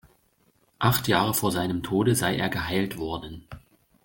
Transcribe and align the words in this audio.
Acht 0.79 1.07
Jahre 1.07 1.35
vor 1.35 1.51
seinem 1.51 1.83
Tode 1.83 2.15
sei 2.15 2.35
er 2.35 2.49
geheilt 2.49 2.97
worden. 2.97 3.45